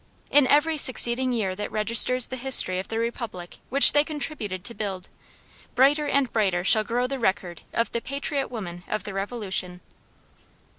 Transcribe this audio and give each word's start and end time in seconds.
In 0.31 0.47
every 0.47 0.79
succeeding 0.79 1.31
year 1.31 1.55
that 1.55 1.71
registers 1.71 2.25
the 2.25 2.35
history 2.35 2.79
of 2.79 2.87
the 2.87 2.97
Republic 2.97 3.59
which 3.69 3.93
they 3.93 4.03
contributed 4.03 4.63
to 4.63 4.73
build, 4.73 5.09
brighter 5.75 6.07
and 6.07 6.33
brighter 6.33 6.63
shall 6.63 6.83
grow 6.83 7.05
the 7.05 7.19
record 7.19 7.61
of 7.71 7.91
the 7.91 8.01
Patriot 8.01 8.47
Women 8.49 8.83
of 8.87 9.03
the 9.03 9.13
Revolution. 9.13 9.79